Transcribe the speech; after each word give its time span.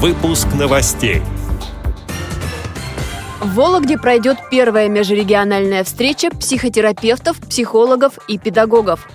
Выпуск 0.00 0.46
новостей. 0.56 1.22
В 3.40 3.54
Вологде 3.54 3.98
пройдет 3.98 4.36
первая 4.48 4.88
межрегиональная 4.88 5.82
встреча 5.82 6.30
психотерапевтов, 6.30 7.38
психологов 7.38 8.12
и 8.28 8.38
педагогов. 8.38 9.08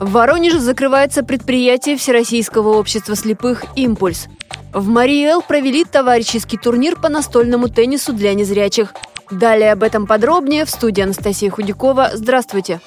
В 0.00 0.12
Воронеже 0.12 0.58
закрывается 0.58 1.22
предприятие 1.22 1.98
Всероссийского 1.98 2.78
общества 2.78 3.16
слепых 3.16 3.64
«Импульс». 3.76 4.28
В 4.72 4.88
Мариэл 4.88 5.42
провели 5.42 5.84
товарищеский 5.84 6.56
турнир 6.56 6.98
по 6.98 7.10
настольному 7.10 7.68
теннису 7.68 8.14
для 8.14 8.32
незрячих. 8.32 8.94
Далее 9.30 9.72
об 9.72 9.82
этом 9.82 10.06
подробнее 10.06 10.64
в 10.64 10.70
студии 10.70 11.02
Анастасия 11.02 11.50
Худякова. 11.50 12.12
Здравствуйте! 12.14 12.80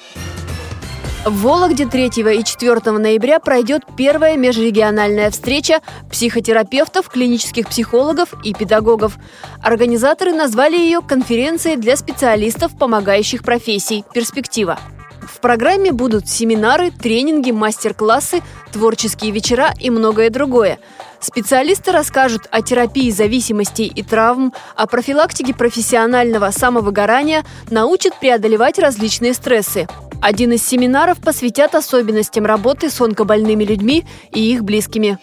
В 1.24 1.40
Вологде 1.40 1.86
3 1.86 2.08
и 2.08 2.44
4 2.44 2.98
ноября 2.98 3.40
пройдет 3.40 3.82
первая 3.96 4.36
межрегиональная 4.36 5.30
встреча 5.30 5.80
психотерапевтов, 6.10 7.08
клинических 7.08 7.66
психологов 7.66 8.34
и 8.44 8.52
педагогов. 8.52 9.16
Организаторы 9.62 10.34
назвали 10.34 10.76
ее 10.76 11.00
конференцией 11.00 11.76
для 11.76 11.96
специалистов 11.96 12.76
помогающих 12.78 13.42
профессий 13.42 14.04
«Перспектива». 14.12 14.78
В 15.22 15.40
программе 15.40 15.92
будут 15.92 16.28
семинары, 16.28 16.90
тренинги, 16.90 17.50
мастер-классы, 17.50 18.42
творческие 18.70 19.30
вечера 19.30 19.72
и 19.80 19.88
многое 19.88 20.28
другое. 20.28 20.78
Специалисты 21.20 21.90
расскажут 21.90 22.42
о 22.50 22.60
терапии 22.60 23.10
зависимостей 23.10 23.86
и 23.86 24.02
травм, 24.02 24.52
о 24.76 24.86
профилактике 24.86 25.54
профессионального 25.54 26.50
самовыгорания, 26.50 27.44
научат 27.70 28.20
преодолевать 28.20 28.78
различные 28.78 29.32
стрессы. 29.32 29.88
Один 30.20 30.52
из 30.52 30.66
семинаров 30.66 31.18
посвятят 31.18 31.74
особенностям 31.74 32.46
работы 32.46 32.90
с 32.90 33.00
онкобольными 33.00 33.64
людьми 33.64 34.04
и 34.32 34.52
их 34.52 34.64
близкими. 34.64 35.18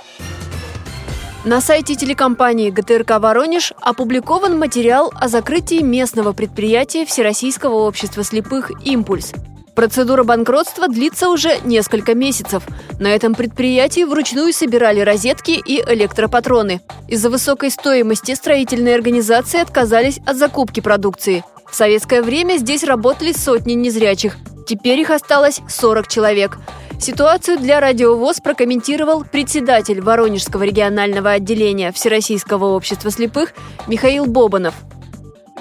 На 1.44 1.60
сайте 1.60 1.96
телекомпании 1.96 2.70
ГТРК 2.70 3.20
«Воронеж» 3.20 3.74
опубликован 3.82 4.60
материал 4.60 5.12
о 5.20 5.28
закрытии 5.28 5.82
местного 5.82 6.34
предприятия 6.34 7.04
Всероссийского 7.04 7.88
общества 7.88 8.24
слепых 8.24 8.72
«Импульс». 8.86 9.34
Процедура 9.74 10.24
банкротства 10.24 10.88
длится 10.88 11.30
уже 11.30 11.58
несколько 11.64 12.14
месяцев. 12.14 12.62
На 13.00 13.08
этом 13.08 13.34
предприятии 13.34 14.04
вручную 14.04 14.54
собирали 14.54 15.00
розетки 15.00 15.52
и 15.52 15.82
электропатроны. 15.82 16.82
Из-за 17.08 17.32
высокой 17.32 17.72
стоимости 17.72 18.36
строительные 18.36 18.94
организации 18.94 19.60
отказались 19.60 20.20
от 20.28 20.36
закупки 20.36 20.82
продукции. 20.82 21.44
В 21.72 21.76
советское 21.76 22.22
время 22.22 22.58
здесь 22.58 22.84
работали 22.84 23.32
сотни 23.32 23.74
незрячих, 23.74 24.36
Теперь 24.72 25.00
их 25.00 25.10
осталось 25.10 25.62
40 25.68 26.08
человек. 26.08 26.52
Ситуацию 26.98 27.58
для 27.58 27.82
радиовоз 27.82 28.40
прокомментировал 28.40 29.26
председатель 29.30 30.00
Воронежского 30.00 30.64
регионального 30.64 31.32
отделения 31.32 31.92
Всероссийского 31.92 32.68
общества 32.68 33.12
слепых 33.12 33.50
Михаил 33.90 34.28
Бобанов. 34.32 34.76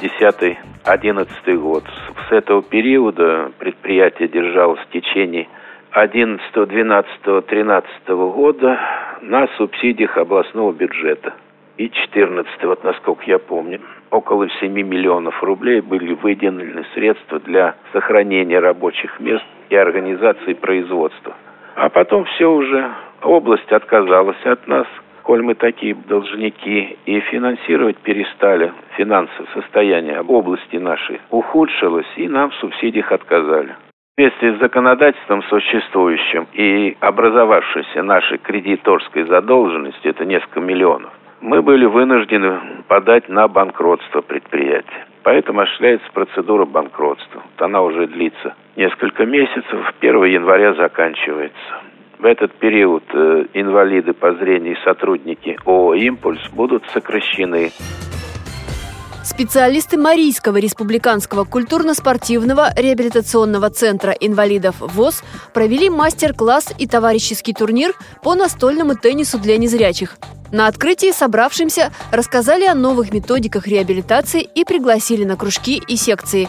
10-11 0.00 1.27
год. 1.58 1.83
С 2.28 2.33
этого 2.33 2.62
периода 2.62 3.50
предприятие 3.58 4.28
держалось 4.28 4.78
в 4.78 4.92
течение 4.92 5.48
11, 5.91 6.69
12, 6.69 7.47
13 7.48 8.08
года 8.08 8.78
на 9.22 9.48
субсидиях 9.58 10.16
областного 10.19 10.70
бюджета 10.70 11.34
и 11.80 11.88
14, 11.88 12.62
вот 12.64 12.84
насколько 12.84 13.22
я 13.24 13.38
помню, 13.38 13.80
около 14.10 14.46
7 14.60 14.70
миллионов 14.70 15.42
рублей 15.42 15.80
были 15.80 16.12
выделены 16.12 16.84
средства 16.92 17.40
для 17.40 17.74
сохранения 17.94 18.58
рабочих 18.58 19.18
мест 19.18 19.44
и 19.70 19.76
организации 19.76 20.52
производства. 20.52 21.34
А 21.76 21.88
потом 21.88 22.26
все 22.26 22.50
уже, 22.50 22.86
область 23.22 23.72
отказалась 23.72 24.44
от 24.44 24.68
нас, 24.68 24.86
коль 25.22 25.40
мы 25.40 25.54
такие 25.54 25.94
должники, 25.94 26.98
и 27.06 27.20
финансировать 27.20 27.96
перестали. 27.96 28.74
Финансовое 28.98 29.48
состояние 29.54 30.20
области 30.20 30.76
нашей 30.76 31.18
ухудшилось, 31.30 32.12
и 32.16 32.28
нам 32.28 32.50
в 32.50 32.54
субсидиях 32.56 33.10
отказали. 33.10 33.74
Вместе 34.19 34.54
с 34.54 34.60
законодательством 34.60 35.42
существующим 35.44 36.46
и 36.52 36.94
образовавшейся 37.00 38.02
нашей 38.02 38.36
кредиторской 38.36 39.22
задолженностью, 39.22 40.10
это 40.10 40.26
несколько 40.26 40.60
миллионов, 40.60 41.10
мы 41.40 41.62
были 41.62 41.86
вынуждены 41.86 42.60
подать 42.88 43.28
на 43.28 43.48
банкротство 43.48 44.20
предприятия. 44.20 45.06
Поэтому 45.22 45.60
осуществляется 45.60 46.06
процедура 46.12 46.64
банкротства. 46.64 47.42
Она 47.58 47.82
уже 47.82 48.06
длится 48.06 48.54
несколько 48.76 49.26
месяцев, 49.26 49.94
1 50.00 50.24
января 50.24 50.74
заканчивается. 50.74 51.80
В 52.18 52.24
этот 52.24 52.52
период 52.52 53.04
э, 53.14 53.46
инвалиды 53.54 54.12
по 54.12 54.32
зрению 54.34 54.74
и 54.74 54.84
сотрудники 54.84 55.58
ООО 55.64 55.94
«Импульс» 55.94 56.48
будут 56.50 56.84
сокращены. 56.90 57.70
Специалисты 59.40 59.96
Марийского 59.96 60.58
республиканского 60.58 61.44
культурно-спортивного 61.44 62.74
реабилитационного 62.76 63.70
центра 63.70 64.10
инвалидов 64.12 64.76
ВОЗ 64.80 65.22
провели 65.54 65.88
мастер-класс 65.88 66.74
и 66.76 66.86
товарищеский 66.86 67.54
турнир 67.54 67.94
по 68.22 68.34
настольному 68.34 68.96
теннису 68.96 69.38
для 69.38 69.56
незрячих. 69.56 70.18
На 70.52 70.66
открытии 70.66 71.10
собравшимся 71.10 71.90
рассказали 72.12 72.66
о 72.66 72.74
новых 72.74 73.14
методиках 73.14 73.66
реабилитации 73.66 74.42
и 74.42 74.66
пригласили 74.66 75.24
на 75.24 75.36
кружки 75.36 75.82
и 75.88 75.96
секции. 75.96 76.46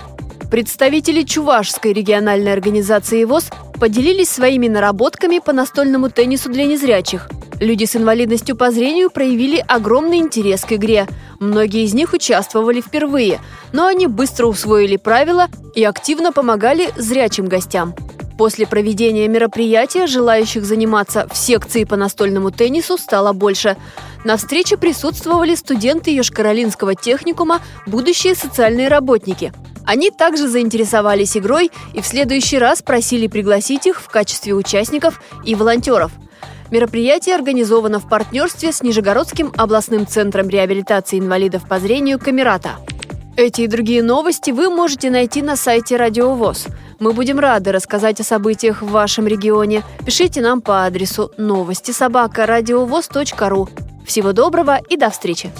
Представители 0.52 1.22
Чувашской 1.22 1.94
региональной 1.94 2.52
организации 2.52 3.24
ВОЗ 3.24 3.52
поделились 3.82 4.30
своими 4.30 4.68
наработками 4.68 5.40
по 5.40 5.54
настольному 5.54 6.12
теннису 6.12 6.52
для 6.52 6.66
незрячих. 6.66 7.28
Люди 7.60 7.86
с 7.86 7.96
инвалидностью 7.96 8.56
по 8.56 8.70
зрению 8.70 9.10
проявили 9.10 9.58
огромный 9.68 10.20
интерес 10.20 10.62
к 10.62 10.74
игре. 10.74 11.08
Многие 11.40 11.86
из 11.86 11.96
них 11.96 12.14
участвовали 12.14 12.80
впервые, 12.80 13.40
но 13.74 13.88
они 13.88 14.06
быстро 14.06 14.46
усвоили 14.46 14.98
правила 14.98 15.48
и 15.74 15.84
активно 15.84 16.32
помогали 16.32 16.92
зрячим 16.96 17.48
гостям. 17.48 17.96
После 18.38 18.68
проведения 18.68 19.28
мероприятия 19.28 20.06
желающих 20.06 20.64
заниматься 20.64 21.28
в 21.28 21.36
секции 21.36 21.84
по 21.84 21.96
настольному 21.96 22.52
теннису 22.52 23.00
стало 23.00 23.34
больше. 23.34 23.78
На 24.24 24.38
встрече 24.38 24.78
присутствовали 24.78 25.56
студенты 25.56 26.12
Йошкаролинского 26.12 26.94
техникума, 26.94 27.62
будущие 27.88 28.36
социальные 28.36 28.90
работники. 28.90 29.52
Они 29.92 30.10
также 30.10 30.48
заинтересовались 30.48 31.36
игрой 31.36 31.70
и 31.94 32.00
в 32.00 32.08
следующий 32.08 32.58
раз 32.58 32.82
просили 32.82 33.28
пригласить 33.28 33.86
их 33.86 34.00
в 34.00 34.08
качестве 34.08 34.54
участников 34.54 35.22
и 35.44 35.54
волонтеров. 35.54 36.14
Мероприятие 36.72 37.36
организовано 37.36 38.00
в 38.00 38.08
партнерстве 38.08 38.72
с 38.72 38.82
Нижегородским 38.82 39.52
областным 39.58 40.08
центром 40.08 40.48
реабилитации 40.48 41.20
инвалидов 41.20 41.68
по 41.68 41.78
зрению 41.78 42.20
«Камерата». 42.20 42.78
Эти 43.36 43.64
и 43.64 43.68
другие 43.68 44.02
новости 44.02 44.52
вы 44.52 44.70
можете 44.70 45.12
найти 45.12 45.42
на 45.42 45.58
сайте 45.58 45.98
Радио 45.98 46.36
ВОЗ– 46.36 46.68
мы 47.02 47.14
будем 47.14 47.40
рады 47.40 47.72
рассказать 47.72 48.20
о 48.20 48.24
событиях 48.24 48.84
в 48.84 48.92
вашем 48.92 49.26
регионе. 49.26 49.82
Пишите 50.06 50.40
нам 50.40 50.62
по 50.62 50.86
адресу 50.86 51.32
новости 51.36 51.90
собака 51.90 52.46
ру. 52.46 53.68
Всего 54.06 54.34
доброго 54.34 54.80
и 54.88 54.98
до 54.98 55.10
встречи! 55.10 55.52